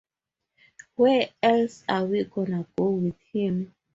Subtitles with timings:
[0.95, 3.75] Where else are we gonna go with him?